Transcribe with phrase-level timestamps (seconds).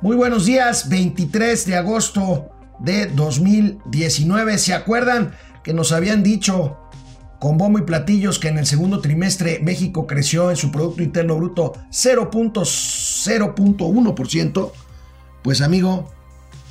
[0.00, 4.56] Muy buenos días, 23 de agosto de 2019.
[4.58, 5.34] ¿Se acuerdan
[5.64, 6.78] que nos habían dicho
[7.40, 11.34] con bombo y platillos que en el segundo trimestre México creció en su Producto Interno
[11.34, 14.72] Bruto 0.0.1%?
[15.42, 16.12] Pues amigo,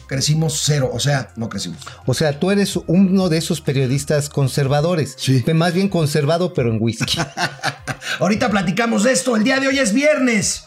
[0.08, 1.80] crecimos cero, o sea, no crecimos.
[2.06, 5.16] O sea, tú eres uno de esos periodistas conservadores.
[5.18, 5.44] Sí.
[5.54, 7.20] Más bien conservado, pero en whisky.
[8.22, 9.36] Ahorita platicamos de esto.
[9.36, 10.67] El día de hoy es viernes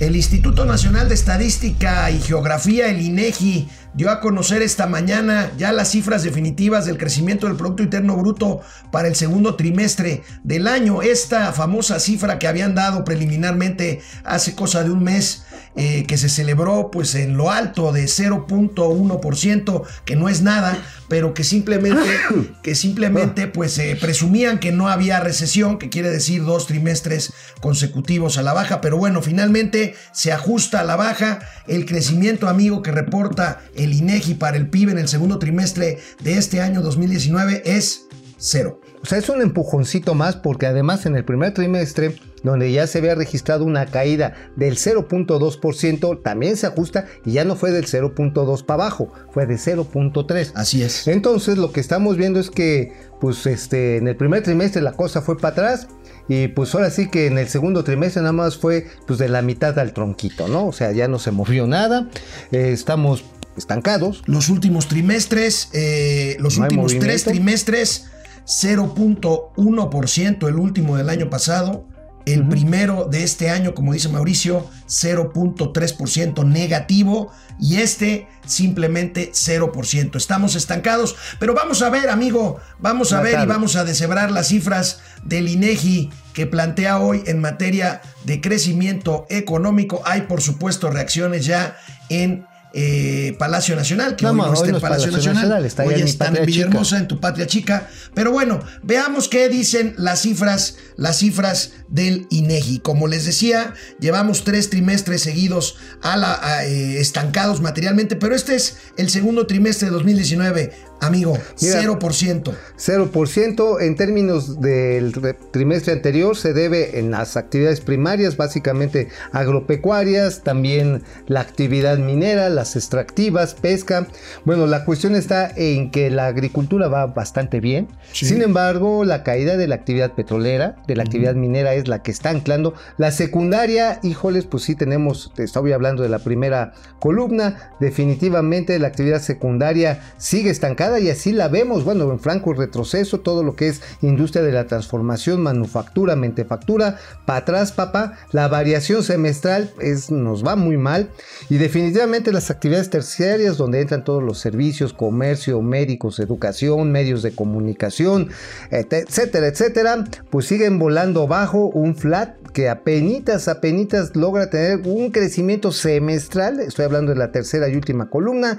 [0.00, 5.72] El Instituto Nacional de Estadística y Geografía, el INEGI, dio a conocer esta mañana ya
[5.72, 8.60] las cifras definitivas del crecimiento del Producto Interno Bruto
[8.92, 11.02] para el segundo trimestre del año.
[11.02, 15.42] Esta famosa cifra que habían dado preliminarmente hace cosa de un mes,
[15.76, 20.76] eh, que se celebró pues en lo alto de 0.1%, que no es nada,
[21.08, 22.08] pero que simplemente,
[22.62, 28.38] que simplemente pues eh, presumían que no había recesión, que quiere decir dos trimestres consecutivos
[28.38, 31.40] a la baja, pero bueno, finalmente se ajusta a la baja.
[31.66, 36.38] El crecimiento amigo que reporta el INEGI para el PIB en el segundo trimestre de
[36.38, 38.08] este año 2019 es
[38.38, 38.80] cero.
[39.02, 42.98] O sea, es un empujoncito más porque además en el primer trimestre, donde ya se
[42.98, 48.64] había registrado una caída del 0.2%, también se ajusta y ya no fue del 0.2
[48.64, 50.52] para abajo, fue de 0.3.
[50.54, 51.06] Así es.
[51.08, 55.20] Entonces lo que estamos viendo es que pues este en el primer trimestre la cosa
[55.20, 55.88] fue para atrás
[56.28, 59.42] y pues ahora sí que en el segundo trimestre nada más fue pues de la
[59.42, 60.66] mitad al tronquito, ¿no?
[60.66, 62.08] O sea, ya no se movió nada,
[62.52, 63.24] eh, estamos
[63.56, 64.22] estancados.
[64.26, 68.06] Los últimos trimestres, eh, los No últimos tres trimestres,
[68.48, 71.86] 0.1% el último del año pasado.
[72.24, 80.16] El primero de este año, como dice Mauricio, 0.3% negativo y este simplemente 0%.
[80.16, 84.48] Estamos estancados, pero vamos a ver, amigo, vamos a ver y vamos a deshebrar las
[84.48, 90.02] cifras del INEGI que plantea hoy en materia de crecimiento económico.
[90.04, 91.78] Hay, por supuesto, reacciones ya
[92.10, 92.44] en
[92.74, 95.84] eh, Palacio Nacional, que No, hoy no, hoy está en Palacio, Palacio Nacional, Nacional, está
[95.84, 96.30] hoy en en chica.
[96.44, 97.88] Villahermosa, en tu patria chica.
[98.14, 102.80] Pero bueno, veamos qué dicen las cifras, las cifras del INEGI.
[102.80, 108.54] Como les decía, llevamos tres trimestres seguidos a la, a, eh, estancados materialmente, pero este
[108.54, 111.82] es el segundo trimestre de 2019, amigo, Mira.
[111.82, 112.52] 0%.
[112.76, 120.42] 0% en términos del re- trimestre anterior se debe en las actividades primarias, básicamente agropecuarias,
[120.42, 124.06] también la actividad minera, las extractivas, pesca.
[124.44, 127.88] Bueno, la cuestión está en que la agricultura va bastante bien.
[128.12, 128.26] Sí.
[128.26, 132.10] Sin embargo, la caída de la actividad petrolera, de la actividad minera es la que
[132.10, 132.74] está anclando.
[132.96, 138.88] La secundaria, híjoles, pues sí tenemos, te estoy hablando de la primera columna, definitivamente la
[138.88, 143.68] actividad secundaria sigue estancada y así la vemos, bueno, en franco retroceso, todo lo que
[143.68, 150.46] es industria de la transformación, manufactura, mentefactura, para atrás, papá, la variación semestral es, nos
[150.46, 151.10] va muy mal.
[151.50, 157.32] Y definitivamente las actividades terciarias donde entran todos los servicios, comercio, médicos, educación, medios de
[157.32, 158.30] comunicación,
[158.70, 165.10] et- etcétera, etcétera, pues siguen volando bajo un flat que apenitas, apenitas logra tener un
[165.10, 168.58] crecimiento semestral, estoy hablando de la tercera y última columna,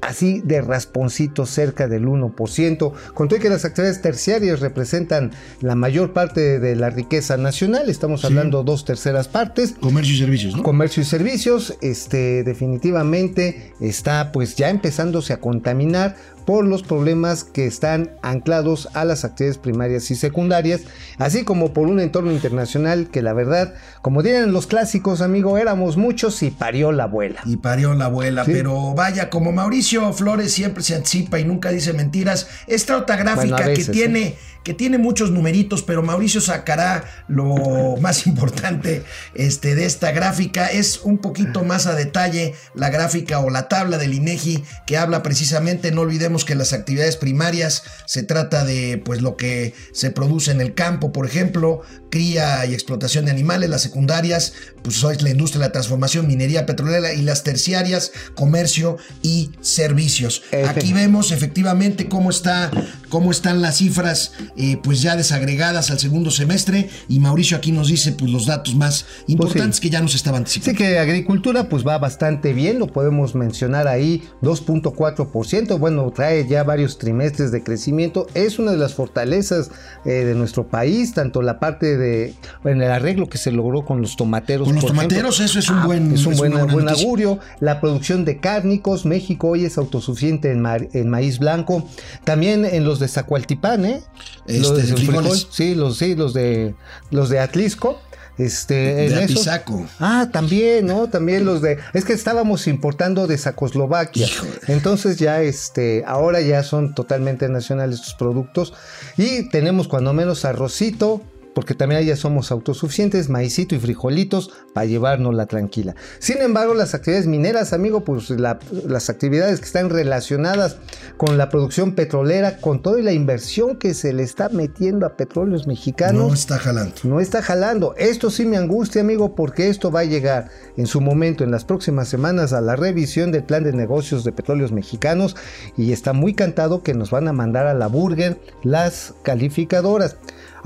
[0.00, 6.12] así de rasponcito cerca del 1%, con todo que las actividades terciarias representan la mayor
[6.12, 10.62] parte de la riqueza nacional, estamos hablando dos terceras partes, Comercio y servicios, ¿no?
[10.62, 17.66] Comercio y servicios, este, definitivamente está pues ya empezándose a contaminar por los problemas que
[17.66, 20.82] están anclados a las actividades primarias y secundarias,
[21.18, 25.96] así como por un entorno internacional que la verdad, como dirían los clásicos, amigo, éramos
[25.96, 27.40] muchos y parió la abuela.
[27.44, 28.52] Y parió la abuela, Sí.
[28.54, 33.56] pero vaya, como Mauricio Flores siempre se anticipa y nunca dice mentiras, esta otra gráfica
[33.56, 34.36] Bueno, a veces, que tiene
[34.66, 40.66] que tiene muchos numeritos, pero Mauricio sacará lo más importante este, de esta gráfica.
[40.66, 45.22] Es un poquito más a detalle la gráfica o la tabla del INEGI que habla
[45.22, 50.50] precisamente, no olvidemos que las actividades primarias se trata de pues lo que se produce
[50.50, 54.52] en el campo, por ejemplo, cría y explotación de animales, las secundarias,
[54.82, 60.42] pues es la industria de la transformación, minería petrolera y las terciarias, comercio y servicios.
[60.50, 60.68] Efe.
[60.68, 62.72] Aquí vemos efectivamente cómo está
[63.16, 67.88] cómo están las cifras eh, pues ya desagregadas al segundo semestre y Mauricio aquí nos
[67.88, 70.78] dice pues los datos más importantes que ya nos estaban Sí anticipando.
[70.78, 76.98] que agricultura pues va bastante bien, lo podemos mencionar ahí, 2.4%, bueno, trae ya varios
[76.98, 79.70] trimestres de crecimiento, es una de las fortalezas
[80.04, 82.34] eh, de nuestro país, tanto la parte de,
[82.64, 84.66] en el arreglo que se logró con los tomateros.
[84.66, 85.08] Con los por ejemplo.
[85.16, 89.04] tomateros, eso es un buen- es un es buen, buen augurio, la producción de cárnicos,
[89.06, 91.88] México hoy es autosuficiente en, ma- en maíz blanco,
[92.24, 94.02] también en los de Zacualtipán, ¿eh?
[94.46, 95.48] Este, los de de frijoles.
[95.50, 96.74] sí, los, sí, los de,
[97.10, 98.00] los de Atlisco.
[98.38, 99.86] Este, De Apizaco.
[99.98, 101.08] Ah, también, ¿no?
[101.08, 101.78] También los de.
[101.94, 104.26] Es que estábamos importando de Sacoslovaquia.
[104.26, 104.52] Híjole.
[104.68, 108.74] Entonces ya, este, ahora ya son totalmente nacionales estos productos.
[109.16, 111.22] Y tenemos cuando menos arrocito,
[111.56, 115.94] porque también allá somos autosuficientes, maicito y frijolitos para llevarnos la tranquila.
[116.18, 120.76] Sin embargo, las actividades mineras, amigo, pues la- las actividades que están relacionadas
[121.16, 125.66] con la producción petrolera, con toda la inversión que se le está metiendo a petróleos
[125.66, 126.92] mexicanos No está jalando.
[127.04, 127.94] no está jalando.
[127.96, 131.64] Esto sí me angustia, amigo, porque esto va a llegar en su momento, en las
[131.64, 135.34] próximas semanas, a la revisión del plan de negocios de petróleos mexicanos
[135.74, 140.16] y está muy cantado que nos van a mandar a la burger las calificadoras.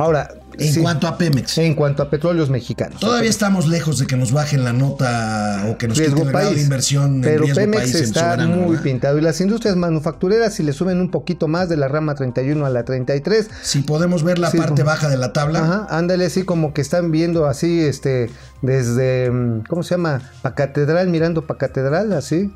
[0.01, 1.57] Ahora, En sí, cuanto a Pemex.
[1.59, 3.01] en cuanto a petróleos mexicanos.
[3.01, 6.51] Todavía estamos lejos de que nos bajen la nota o que nos quiten el grado
[6.53, 8.83] de inversión en Pero riesgo Pemex país en está verano, muy ¿verdad?
[8.83, 9.19] pintado.
[9.19, 12.71] Y las industrias manufactureras, si le suben un poquito más de la rama 31 a
[12.71, 15.61] la 33, Si podemos ver la Sí, parte baja de la tabla.
[15.61, 18.31] Ajá, ándale así como que están viendo así, este,
[18.63, 20.21] desde, mm, ¿cómo se llama?
[20.43, 22.53] Pa catedral, mirando pa catedral, así.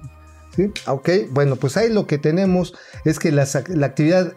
[0.86, 2.74] Ok, bueno, pues ahí lo que tenemos
[3.04, 4.32] es que ac- la, actividad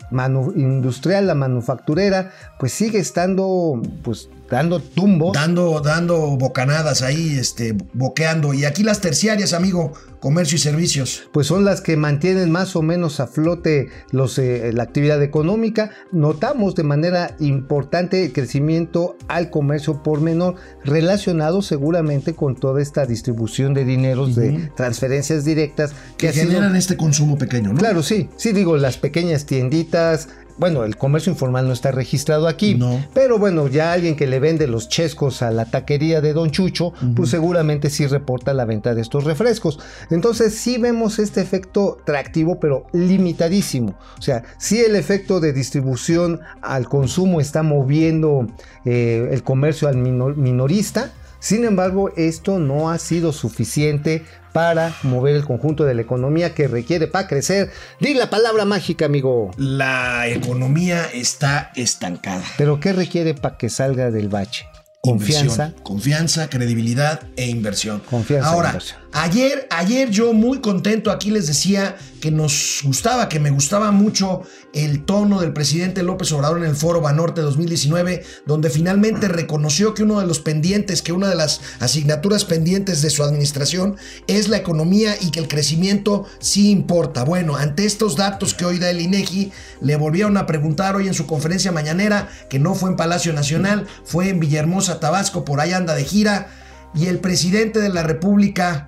[0.55, 5.33] industrial, la manufacturera, pues sigue estando, pues, dando tumbos.
[5.33, 8.53] Dando, dando bocanadas ahí, este, boqueando.
[8.53, 11.29] Y aquí las terciarias, amigo, comercio y servicios.
[11.31, 15.91] pues son las que mantienen más o menos a flote los, eh, la actividad económica.
[16.11, 23.05] Notamos de manera importante el crecimiento al comercio por menor, relacionado seguramente con toda esta
[23.05, 27.79] distribución de dineros de transferencias directas Que sido- generan este consumo pequeño, ¿no?
[27.79, 32.75] Claro, sí, sí digo, las pequeñas tienditas, bueno, el comercio informal no está registrado aquí,
[32.75, 33.04] No.
[33.13, 36.94] pero bueno, ya alguien que le vende los chescos a la taquería de Don Chucho,
[37.15, 39.80] pues seguramente sí reporta la venta de estos refrescos.
[40.09, 43.95] Entonces sí vemos este efecto tractivo, pero limitadísimo.
[44.18, 48.48] O sea, sí el efecto de distribución al consumo está moviendo
[48.86, 51.12] eh, el comercio al mino- minorista.
[51.47, 56.67] Sin embargo, esto no ha sido suficiente para mover el conjunto de la economía que
[56.67, 57.71] requiere para crecer.
[58.01, 59.51] Di la palabra mágica, amigo.
[59.55, 62.44] La economía está estancada.
[62.57, 64.67] Pero ¿qué requiere para que salga del bache?
[64.99, 65.67] Confianza.
[65.67, 65.83] Inversión.
[65.83, 68.01] Confianza, credibilidad e inversión.
[68.01, 68.99] Confianza e Ahora, inversión.
[69.13, 74.42] Ayer, ayer yo muy contento aquí les decía que nos gustaba, que me gustaba mucho
[74.74, 80.04] el tono del presidente López Obrador en el Foro Banorte 2019, donde finalmente reconoció que
[80.04, 84.57] uno de los pendientes, que una de las asignaturas pendientes de su administración es la
[84.57, 87.24] economía y que el crecimiento sí importa.
[87.24, 89.51] Bueno, ante estos datos que hoy da el INEGI,
[89.81, 93.88] le volvieron a preguntar hoy en su conferencia mañanera, que no fue en Palacio Nacional,
[94.04, 96.50] fue en Villahermosa, Tabasco, por ahí anda de gira,
[96.95, 98.88] y el presidente de la República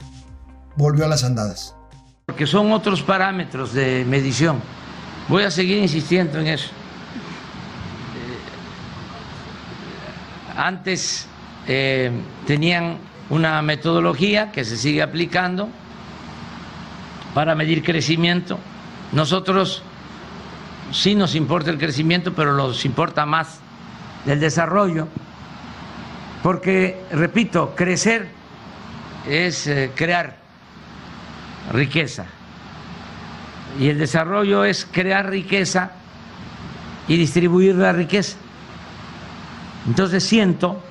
[0.76, 1.76] volvió a las andadas.
[2.26, 4.62] porque son otros parámetros de medición.
[5.28, 6.70] Voy a seguir insistiendo en eso.
[10.56, 11.28] Eh, Antes
[11.68, 12.12] eh,
[12.46, 12.98] tenían
[13.30, 15.70] una metodología que se sigue aplicando
[17.34, 18.60] para medir crecimiento.
[19.12, 19.82] Nosotros
[20.92, 23.60] sí nos importa el crecimiento, pero nos importa más
[24.26, 25.08] el desarrollo,
[26.44, 28.30] porque, repito, crecer
[29.28, 30.39] es eh, crear
[31.72, 32.26] riqueza.
[33.80, 35.92] Y el desarrollo es crear riqueza
[37.08, 38.38] y distribuir la riqueza.
[39.88, 40.82] Entonces siento,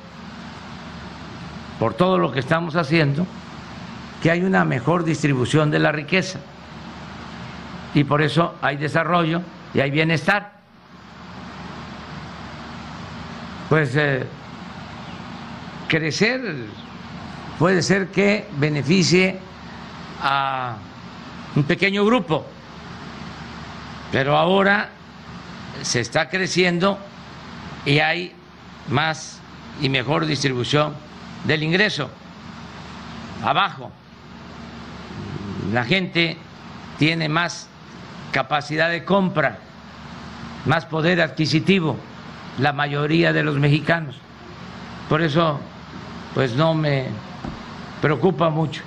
[1.78, 3.26] por todo lo que estamos haciendo,
[4.22, 6.40] que hay una mejor distribución de la riqueza.
[7.94, 9.42] Y por eso hay desarrollo
[9.74, 10.58] y hay bienestar.
[13.68, 14.24] Pues eh,
[15.88, 16.40] crecer
[17.58, 19.38] puede ser que beneficie
[20.22, 20.76] a
[21.54, 22.46] un pequeño grupo,
[24.12, 24.90] pero ahora
[25.82, 26.98] se está creciendo
[27.84, 28.32] y hay
[28.88, 29.40] más
[29.80, 30.94] y mejor distribución
[31.44, 32.10] del ingreso.
[33.44, 33.90] Abajo,
[35.72, 36.36] la gente
[36.98, 37.68] tiene más
[38.32, 39.58] capacidad de compra,
[40.66, 41.96] más poder adquisitivo,
[42.58, 44.16] la mayoría de los mexicanos.
[45.08, 45.60] Por eso,
[46.34, 47.06] pues no me
[48.02, 48.82] preocupa mucho.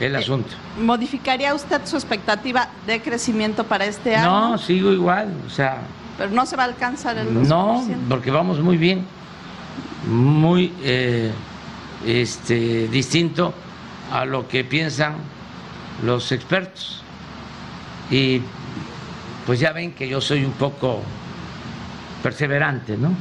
[0.00, 0.50] El asunto.
[0.80, 4.50] ¿Modificaría usted su expectativa de crecimiento para este año?
[4.50, 5.78] No, sigo igual, o sea,
[6.18, 7.46] Pero no se va a alcanzar el 2%.
[7.46, 9.04] no, porque vamos muy bien,
[10.08, 11.32] muy eh,
[12.06, 13.54] este, distinto
[14.12, 15.16] a lo que piensan
[16.04, 17.02] los expertos.
[18.10, 18.40] Y
[19.46, 21.00] pues ya ven que yo soy un poco
[22.22, 23.14] perseverante, ¿no?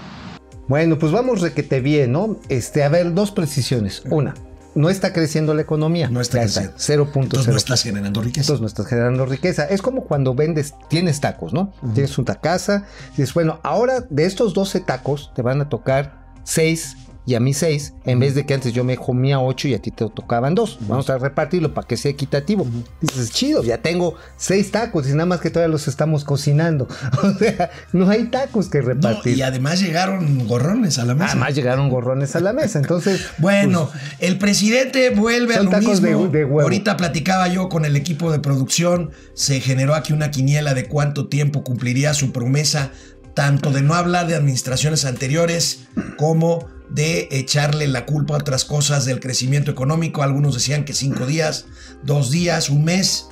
[0.67, 2.37] Bueno, pues vamos requete bien, ¿no?
[2.49, 4.03] Este, a ver, dos precisiones.
[4.09, 4.33] Una,
[4.75, 6.09] no está creciendo la economía.
[6.09, 6.73] No está creciendo.
[6.77, 7.23] 0.0.
[7.23, 8.41] Entonces no estás generando riqueza.
[8.41, 9.65] Entonces no estás generando riqueza.
[9.65, 11.73] Es como cuando vendes, tienes tacos, ¿no?
[11.93, 16.97] Tienes una casa, dices, bueno, ahora de estos 12 tacos te van a tocar 6
[17.27, 19.79] y a mí 6, en vez de que antes yo me comía 8 y a
[19.81, 20.79] ti te tocaban 2.
[20.81, 22.67] Vamos a repartirlo para que sea equitativo.
[23.01, 26.87] Dices, chido, ya tengo 6 tacos y nada más que todavía los estamos cocinando.
[27.23, 29.37] O sea, no hay tacos que No, repartir.
[29.37, 31.31] y además llegaron gorrones a la mesa.
[31.31, 33.25] Además llegaron gorrones a la mesa, entonces...
[33.39, 33.89] Bueno,
[34.19, 36.27] el presidente vuelve a lo tacos de- mismo.
[36.27, 36.61] de huevo.
[36.61, 39.11] Ahorita platicaba yo con el equipo de producción.
[39.33, 42.91] Se generó aquí una quiniela de cuánto tiempo cumpliría su promesa,
[43.33, 49.05] tanto de no hablar de administraciones anteriores como de echarle la culpa a otras cosas
[49.05, 50.23] del crecimiento económico.
[50.23, 51.65] Algunos decían que cinco días,
[52.03, 53.27] dos días, un mes.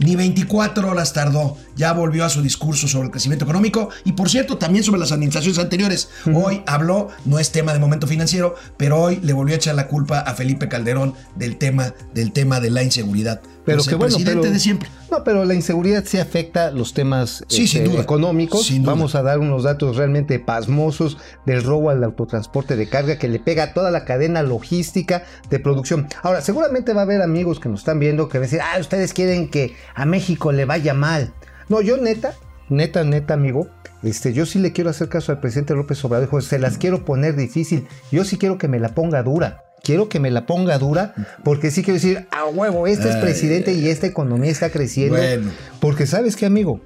[0.00, 4.28] Ni 24 horas tardó, ya volvió a su discurso sobre el crecimiento económico y por
[4.28, 6.08] cierto también sobre las administraciones anteriores.
[6.34, 9.88] Hoy habló, no es tema de momento financiero, pero hoy le volvió a echar la
[9.88, 13.40] culpa a Felipe Calderón del tema, del tema de la inseguridad.
[13.64, 14.88] Pero Pues que el bueno, presidente pero- de siempre.
[15.10, 18.02] No, pero la inseguridad sí afecta los temas Sí, este, sin duda.
[18.02, 18.66] económicos.
[18.66, 18.92] Sin duda.
[18.92, 21.16] Vamos a dar unos datos realmente pasmosos
[21.46, 25.60] del robo al autotransporte de carga que le pega a toda la cadena logística de
[25.60, 26.08] producción.
[26.22, 28.78] Ahora, seguramente va a haber amigos que nos están viendo que van a decir, ah,
[28.80, 31.32] ustedes quieren que a México le vaya mal.
[31.68, 32.34] No, yo neta,
[32.68, 33.68] neta, neta, amigo.
[34.02, 36.26] Este, yo sí le quiero hacer caso al presidente López Obrador.
[36.26, 37.86] Dijo, se las quiero poner difícil.
[38.12, 39.62] Yo sí quiero que me la ponga dura.
[39.82, 43.74] Quiero que me la ponga dura porque sí quiero decir, a huevo, este es presidente
[43.74, 45.16] y esta economía está creciendo.
[45.16, 45.50] Bueno.
[45.78, 46.80] Porque sabes qué, amigo,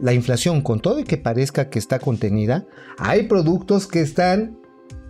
[0.00, 2.64] la inflación, con todo y que parezca que está contenida,
[2.98, 4.58] hay productos que están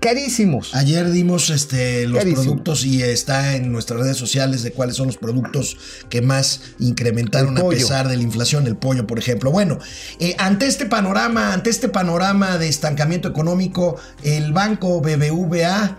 [0.02, 0.74] carísimos.
[0.74, 2.42] Ayer dimos este, los Carísimo.
[2.42, 5.78] productos y está en nuestras redes sociales de cuáles son los productos
[6.10, 9.50] que más incrementaron a pesar de la inflación, el pollo, por ejemplo.
[9.52, 9.78] Bueno,
[10.18, 15.96] eh, ante este panorama, ante este panorama de estancamiento económico, el banco BBVA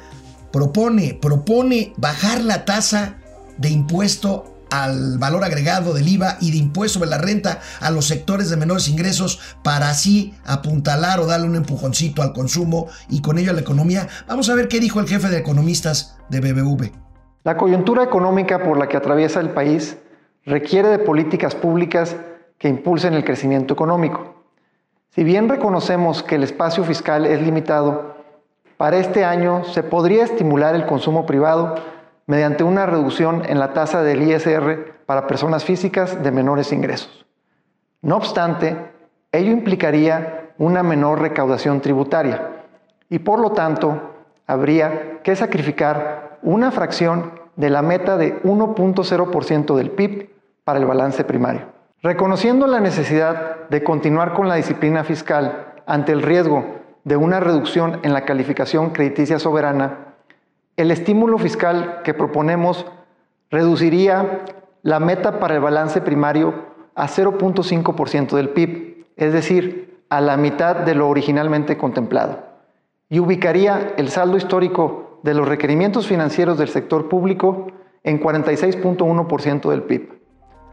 [0.51, 3.17] propone, propone bajar la tasa
[3.57, 8.07] de impuesto al valor agregado del IVA y de impuesto sobre la renta a los
[8.07, 13.37] sectores de menores ingresos para así apuntalar o darle un empujoncito al consumo y con
[13.37, 14.07] ello a la economía.
[14.27, 16.91] Vamos a ver qué dijo el jefe de economistas de BBV.
[17.43, 19.97] La coyuntura económica por la que atraviesa el país
[20.43, 22.15] requiere de políticas públicas
[22.57, 24.43] que impulsen el crecimiento económico.
[25.09, 28.17] Si bien reconocemos que el espacio fiscal es limitado,
[28.77, 31.75] para este año se podría estimular el consumo privado
[32.25, 37.25] mediante una reducción en la tasa del ISR para personas físicas de menores ingresos.
[38.01, 38.75] No obstante,
[39.31, 42.49] ello implicaría una menor recaudación tributaria
[43.09, 44.13] y por lo tanto
[44.47, 50.29] habría que sacrificar una fracción de la meta de 1.0% del PIB
[50.63, 51.61] para el balance primario.
[52.01, 56.65] Reconociendo la necesidad de continuar con la disciplina fiscal ante el riesgo
[57.03, 60.12] de una reducción en la calificación crediticia soberana,
[60.77, 62.85] el estímulo fiscal que proponemos
[63.51, 64.45] reduciría
[64.81, 66.53] la meta para el balance primario
[66.95, 72.43] a 0.5% del PIB, es decir, a la mitad de lo originalmente contemplado,
[73.09, 77.67] y ubicaría el saldo histórico de los requerimientos financieros del sector público
[78.03, 80.12] en 46.1% del PIB.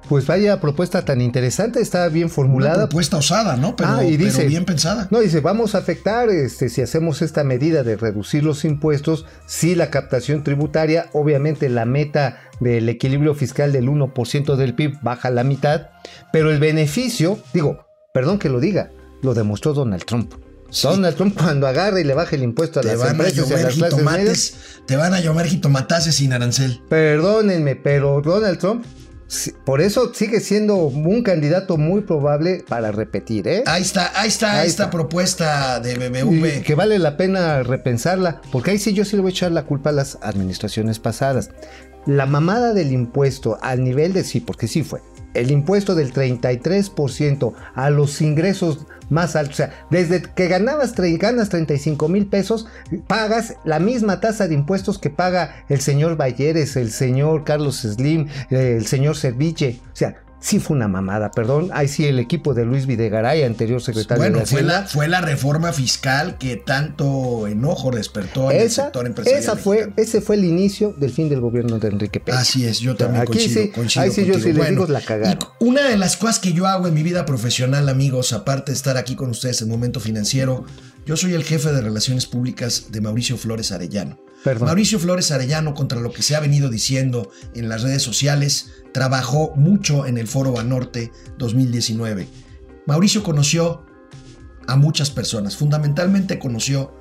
[0.09, 2.89] Pues vaya propuesta tan interesante, está bien Una formulada.
[2.89, 3.77] propuesta osada, ¿no?
[3.77, 5.07] Pero, Ah, y pero dice- bien pensada.
[5.13, 9.77] No, dice, vamos a afectar, este, si hacemos esta medida de reducir los impuestos, sí
[9.77, 15.31] la captación tributaria, obviamente la meta del equilibrio fiscal del 1% del PIB baja a
[15.31, 15.91] la mitad,
[16.33, 18.91] pero el beneficio, digo, perdón que lo diga,
[19.23, 20.35] lo demostró Donald Trump.
[20.83, 23.49] Donald Trump cuando agarra y le baja el impuesto a Te las van a empresas
[23.49, 24.55] y a las clases medias,
[24.87, 26.81] te van a llover jitomataces sin arancel.
[26.89, 28.85] Perdónenme, pero Donald Trump,
[29.65, 33.63] por eso sigue siendo un candidato muy probable para repetir, ¿eh?
[33.67, 34.91] Ahí está, ahí está Ahí esta está.
[34.91, 36.63] propuesta de Y BBV.
[36.65, 39.65] que vale la pena repensarla, porque ahí sí yo sí le voy a echar la
[39.65, 41.51] culpa a las administraciones pasadas.
[42.07, 45.01] La mamada del impuesto al nivel de sí, porque sí fue.
[45.35, 49.55] El impuesto del 33% a los ingresos más altos.
[49.55, 52.67] O sea, desde que ganabas, ganas 35 mil pesos,
[53.07, 58.29] pagas la misma tasa de impuestos que paga el señor Balleres, el señor Carlos Slim,
[58.51, 59.81] eh, el señor Serviche.
[59.93, 61.69] O sea, sí fue una mamada, perdón.
[61.73, 64.81] Ahí sí el equipo de Luis Videgaray, anterior secretario Bueno, de fue Hacienda.
[64.83, 69.43] la, fue la reforma fiscal que tanto enojo despertó en el Esa, sector empresarial.
[69.43, 69.95] esa fue, mexicano.
[69.99, 72.39] ese fue el inicio del fin del gobierno de Enrique Peña.
[72.41, 74.87] Así es, yo también Aquí coincido, sí, coincido ahí sí yo sí les Bueno, digo
[74.93, 75.39] la cagaron.
[75.61, 78.77] y Una de las cosas que yo hago en mi vida profesional, amigos, aparte de
[78.77, 80.65] estar aquí con ustedes en Momento Financiero,
[81.07, 84.19] yo soy el jefe de Relaciones Públicas de Mauricio Flores Arellano.
[84.45, 84.67] Perdón.
[84.67, 89.53] Mauricio Flores Arellano, contra lo que se ha venido diciendo en las redes sociales, trabajó
[89.57, 92.27] mucho en el Foro Banorte 2019.
[92.87, 93.85] Mauricio conoció
[94.67, 96.95] a muchas personas, fundamentalmente conoció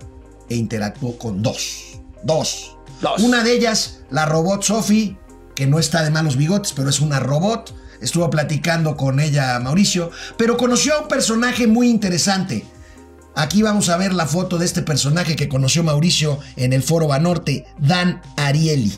[0.49, 2.01] e interactuó con dos.
[2.23, 2.77] Dos.
[3.19, 5.17] Una de ellas, la robot Sophie,
[5.55, 7.73] que no está de malos bigotes, pero es una robot.
[8.01, 12.65] Estuvo platicando con ella Mauricio, pero conoció a un personaje muy interesante.
[13.35, 17.07] Aquí vamos a ver la foto de este personaje que conoció Mauricio en el Foro
[17.07, 18.93] Banorte, Dan Ariely.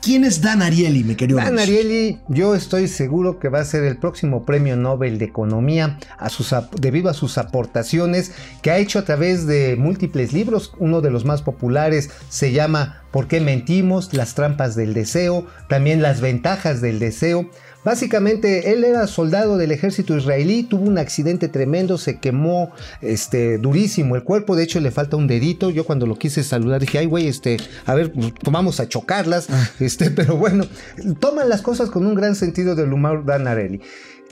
[0.00, 1.78] ¿Quién es Dan Ariely, mi querido Dan Mauricio?
[1.78, 6.28] Ariely, yo estoy seguro que va a ser el próximo premio Nobel de Economía a
[6.28, 10.72] sus, debido a sus aportaciones que ha hecho a través de múltiples libros.
[10.78, 14.14] Uno de los más populares se llama ¿Por qué mentimos?
[14.14, 17.50] Las trampas del deseo, también las ventajas del deseo.
[17.84, 22.70] Básicamente, él era soldado del ejército israelí, tuvo un accidente tremendo, se quemó
[23.00, 25.70] este, durísimo el cuerpo, de hecho le falta un dedito.
[25.70, 29.48] Yo cuando lo quise saludar dije, ay güey, este, a ver, pues, vamos a chocarlas,
[29.80, 30.64] este, pero bueno,
[31.20, 33.80] toman las cosas con un gran sentido del humor Dan Ariely.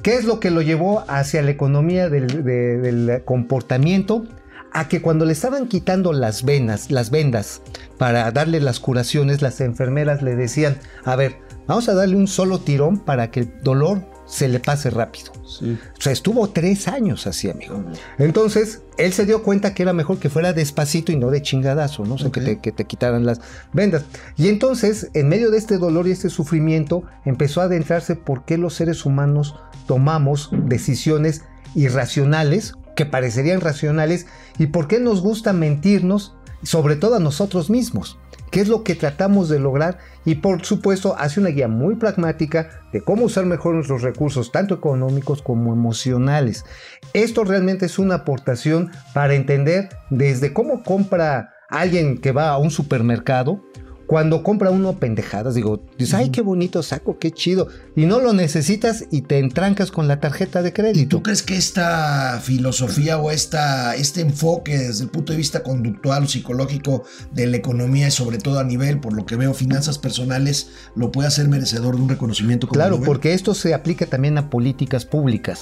[0.02, 4.25] ¿Qué es lo que lo llevó hacia la economía del, de- del comportamiento?
[4.73, 7.62] A que cuando le estaban quitando las venas, las vendas,
[7.99, 12.61] para darle las curaciones, las enfermeras le decían, a ver, vamos a darle un solo
[12.61, 15.33] tirón para que el dolor se le pase rápido.
[15.43, 17.85] O sea, estuvo tres años así, amigo.
[18.19, 22.05] Entonces, él se dio cuenta que era mejor que fuera despacito y no de chingadazo,
[22.05, 22.15] ¿no?
[22.15, 23.41] O sea, que, te, que te quitaran las
[23.73, 24.05] vendas.
[24.37, 28.57] Y entonces, en medio de este dolor y este sufrimiento, empezó a adentrarse por qué
[28.57, 31.43] los seres humanos tomamos decisiones
[31.75, 34.26] irracionales, que parecerían racionales,
[34.59, 38.19] y por qué nos gusta mentirnos, sobre todo a nosotros mismos.
[38.50, 39.97] ¿Qué es lo que tratamos de lograr?
[40.26, 44.75] Y por supuesto hace una guía muy pragmática de cómo usar mejor nuestros recursos, tanto
[44.75, 46.66] económicos como emocionales.
[47.14, 52.71] Esto realmente es una aportación para entender desde cómo compra alguien que va a un
[52.71, 53.62] supermercado,
[54.11, 57.69] cuando compra uno pendejadas, digo, dices, ay, qué bonito saco, qué chido.
[57.95, 61.19] Y no lo necesitas y te entrancas con la tarjeta de ¿Y crédito.
[61.19, 66.25] tú crees que esta filosofía o esta, este enfoque desde el punto de vista conductual
[66.25, 69.97] o psicológico de la economía y sobre todo a nivel, por lo que veo, finanzas
[69.97, 74.37] personales, lo puede hacer merecedor de un reconocimiento como Claro, porque esto se aplica también
[74.39, 75.61] a políticas públicas.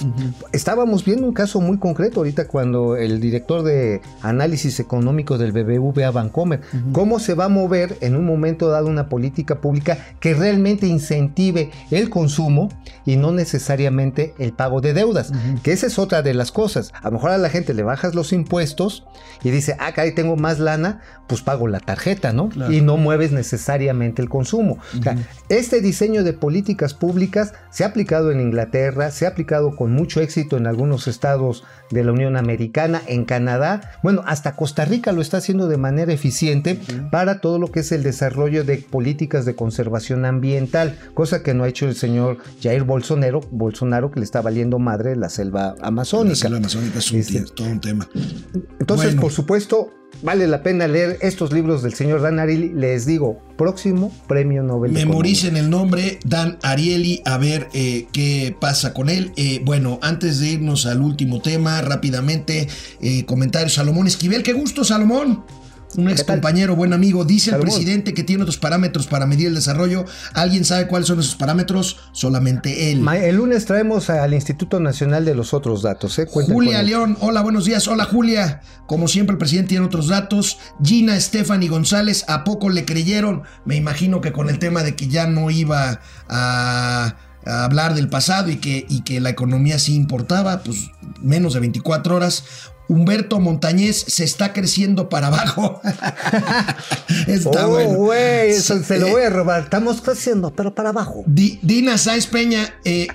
[0.53, 6.09] Estábamos viendo un caso muy concreto ahorita cuando el director de análisis económico del BBVA
[6.09, 6.61] Bancomer,
[6.93, 11.71] cómo se va a mover en un momento dado una política pública que realmente incentive
[11.91, 12.69] el consumo
[13.05, 15.31] y no necesariamente el pago de deudas,
[15.63, 16.91] que esa es otra de las cosas.
[17.01, 19.05] A lo mejor a la gente le bajas los impuestos
[19.43, 22.49] y dice, ah, caray, tengo más lana, pues pago la tarjeta, ¿no?
[22.49, 22.73] Claro.
[22.73, 24.79] Y no mueves necesariamente el consumo.
[24.97, 25.17] O sea,
[25.49, 30.21] este diseño de políticas públicas se ha aplicado en Inglaterra, se ha aplicado con mucho
[30.21, 35.21] éxito en algunos estados de la Unión Americana, en Canadá, bueno, hasta Costa Rica lo
[35.21, 36.79] está haciendo de manera eficiente
[37.11, 41.63] para todo lo que es el desarrollo de políticas de conservación ambiental, cosa que no
[41.63, 45.87] ha hecho el señor Jair Bolsonaro, Bolsonaro que le está valiendo madre la selva La
[45.87, 46.35] amazónica.
[46.35, 48.07] selva amazónica es un Este, todo un tema.
[48.79, 49.21] entonces, Bueno.
[49.21, 49.91] por supuesto,
[50.23, 52.69] vale la pena leer estos libros del señor Dan Ariely.
[52.73, 54.91] Les digo, próximo premio Nobel.
[54.91, 59.31] Memoricen el nombre, Dan Ariely, a ver eh, qué pasa con él.
[59.35, 62.67] Eh, bueno, antes de irnos al último tema, rápidamente,
[63.01, 64.43] eh, comentario Salomón Esquivel.
[64.43, 65.43] Qué gusto, Salomón.
[65.97, 67.25] Un ex compañero, buen amigo.
[67.25, 70.05] Dice el presidente que tiene otros parámetros para medir el desarrollo.
[70.33, 71.97] ¿Alguien sabe cuáles son esos parámetros?
[72.11, 73.05] Solamente él.
[73.07, 76.19] El lunes traemos al Instituto Nacional de los otros datos.
[76.19, 76.27] ¿eh?
[76.29, 76.83] Julia.
[76.83, 77.87] León, hola, buenos días.
[77.87, 78.61] Hola, Julia.
[78.85, 80.59] Como siempre, el presidente tiene otros datos.
[80.83, 83.43] Gina Stephanie González, ¿a poco le creyeron?
[83.65, 88.09] Me imagino que con el tema de que ya no iba a, a hablar del
[88.09, 92.43] pasado y que, y que la economía sí importaba, pues menos de 24 horas.
[92.89, 95.79] Humberto Montañez se está creciendo para abajo.
[97.27, 97.93] está Oh, bueno.
[97.93, 99.63] güey, eso se lo eh, voy a robar.
[99.63, 101.23] Estamos creciendo, pero para abajo.
[101.25, 103.07] Di- Dina Sáenz Peña, eh,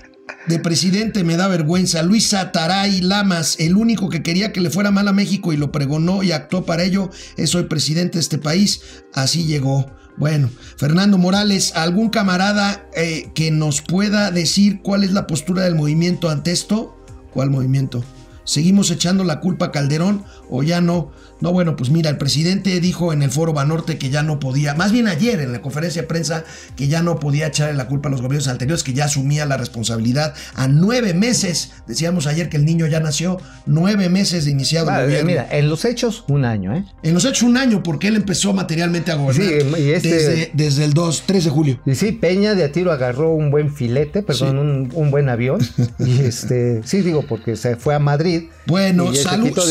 [0.47, 2.03] de presidente me da vergüenza.
[2.03, 5.71] Luis Sataray Lamas, el único que quería que le fuera mal a México y lo
[5.73, 8.81] pregonó y actuó para ello, es hoy presidente de este país.
[9.13, 9.87] Así llegó.
[10.17, 15.75] Bueno, Fernando Morales, ¿algún camarada eh, que nos pueda decir cuál es la postura del
[15.75, 16.97] movimiento ante esto?
[17.33, 18.05] ¿Cuál movimiento?
[18.45, 20.25] Seguimos echando la culpa a Calderón
[20.57, 21.11] o ya no.
[21.41, 24.75] No, bueno, pues mira, el presidente dijo en el foro Banorte que ya no podía,
[24.75, 26.45] más bien ayer en la conferencia de prensa,
[26.77, 29.57] que ya no podía echarle la culpa a los gobiernos anteriores, que ya asumía la
[29.59, 34.89] responsabilidad a nueve meses, decíamos ayer que el niño ya nació, nueve meses de iniciado
[34.89, 35.27] el Ah, gobierno.
[35.27, 36.85] mira, en los hechos, un año, ¿eh?
[37.03, 40.51] En los hechos un año, porque él empezó materialmente a gobernar Sí, y este- desde,
[40.55, 41.81] desde el 2, 3 de julio.
[41.85, 45.61] Y sí, Peña de a tiro agarró un buen filete, perdón, un, un buen avión.
[45.99, 48.45] y este, sí, digo, porque se fue a Madrid.
[48.67, 49.05] Bueno,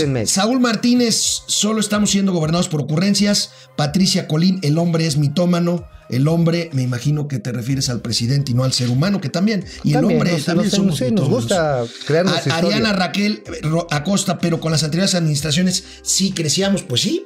[0.08, 0.28] medio.
[0.28, 1.16] Saúl Martínez,
[1.48, 3.52] solo estamos siendo gobernados por ocurrencias.
[3.76, 5.88] Patricia Colín, el hombre es mitómano.
[6.10, 9.30] El hombre, me imagino que te refieres al presidente y no al ser humano, que
[9.30, 9.66] también.
[9.84, 12.58] Y También, el hombre nos- también nos- somos sí, nos gusta crearnos A-.
[12.58, 17.26] Ariana Raquel eh, Acosta, pero con las anteriores administraciones sí crecíamos, pues sí,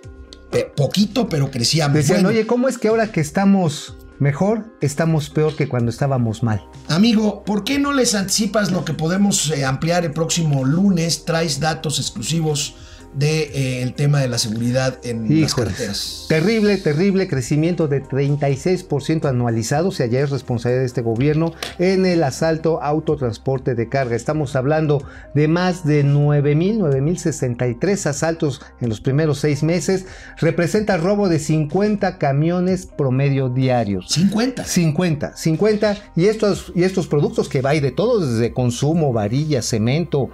[0.76, 1.96] poquito, pero crecíamos.
[1.96, 6.44] Decían, Bueno, oye, ¿cómo es que ahora que estamos mejor, estamos peor que cuando estábamos
[6.44, 6.64] mal?
[6.88, 11.26] Amigo, ¿por qué no les anticipas lo que podemos eh, ampliar el próximo lunes?
[11.26, 12.76] Traes datos exclusivos
[13.14, 16.26] del tema de la seguridad en las carreteras.
[16.30, 22.24] Terrible, terrible crecimiento de 36% anualizado, si ayer es responsabilidad de este gobierno, en el
[22.24, 24.16] asalto autotransporte de carga.
[24.16, 30.06] Estamos hablando de más de 9.000, 9.063 asaltos en los primeros seis meses.
[30.38, 34.10] Representa robo de 50 camiones promedio diarios.
[34.10, 34.64] 50.
[34.64, 39.62] 50, 50 y estos, y estos productos que va y de todo, desde consumo, varilla,
[39.62, 40.30] cemento,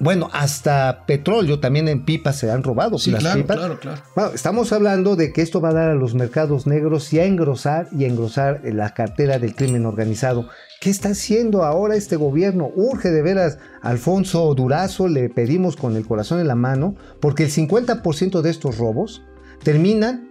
[0.00, 2.98] bueno, hasta petróleo también en pipas se han robado.
[2.98, 3.56] Sí, las claro, pipas.
[3.56, 4.02] claro, claro.
[4.14, 7.24] Bueno, estamos hablando de que esto va a dar a los mercados negros y a
[7.24, 10.48] engrosar y a engrosar la cartera del crimen organizado.
[10.80, 12.70] ¿Qué está haciendo ahora este gobierno?
[12.76, 17.50] Urge de veras, Alfonso Durazo, le pedimos con el corazón en la mano, porque el
[17.50, 19.22] 50% de estos robos
[19.64, 20.27] terminan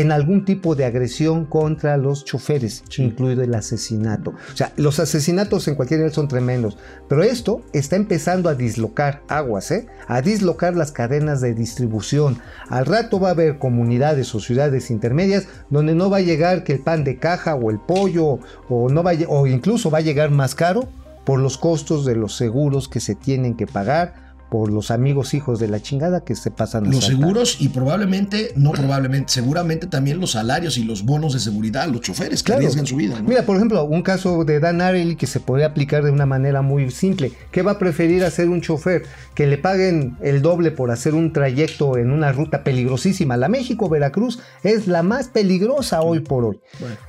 [0.00, 4.30] en algún tipo de agresión contra los choferes, incluido el asesinato.
[4.30, 9.22] O sea, los asesinatos en cualquier nivel son tremendos, pero esto está empezando a dislocar
[9.26, 9.86] aguas, ¿eh?
[10.06, 12.38] a dislocar las cadenas de distribución.
[12.68, 16.74] Al rato va a haber comunidades o ciudades intermedias donde no va a llegar que
[16.74, 20.02] el pan de caja o el pollo o no va a o incluso va a
[20.02, 20.88] llegar más caro
[21.24, 25.58] por los costos de los seguros que se tienen que pagar por los amigos hijos
[25.58, 30.20] de la chingada que se pasan a Los seguros y probablemente, no probablemente, seguramente también
[30.20, 32.60] los salarios y los bonos de seguridad, los choferes que Claro.
[32.60, 33.20] arriesgan su vida.
[33.20, 33.28] ¿no?
[33.28, 36.62] Mira, por ejemplo, un caso de Dan Ariely que se podría aplicar de una manera
[36.62, 37.32] muy simple.
[37.50, 39.02] ¿Qué va a preferir hacer un chofer?
[39.34, 43.36] Que le paguen el doble por hacer un trayecto en una ruta peligrosísima.
[43.36, 46.60] La México-Veracruz es la más peligrosa hoy por hoy.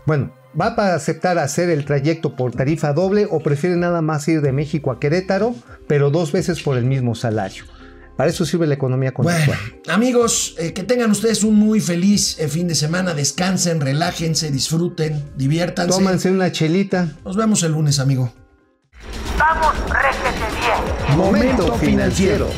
[0.06, 0.32] Bueno.
[0.60, 4.52] ¿Va a aceptar hacer el trayecto por tarifa doble o prefiere nada más ir de
[4.52, 5.54] México a Querétaro,
[5.88, 7.66] pero dos veces por el mismo salario?
[8.18, 9.96] Para eso sirve la economía Bueno, conceptual.
[9.96, 13.14] amigos, eh, que tengan ustedes un muy feliz eh, fin de semana.
[13.14, 15.92] Descansen, relájense, disfruten, diviértanse.
[15.98, 17.08] Tómanse una chelita.
[17.24, 18.34] Nos vemos el lunes, amigo.
[19.38, 20.46] Vamos, réjete
[21.08, 21.18] bien.
[21.18, 22.50] Momento financiero.